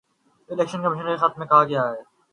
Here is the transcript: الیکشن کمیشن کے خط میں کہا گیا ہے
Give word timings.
الیکشن 0.49 0.81
کمیشن 0.81 1.05
کے 1.05 1.17
خط 1.17 1.37
میں 1.39 1.47
کہا 1.47 1.63
گیا 1.63 1.83
ہے 1.83 2.01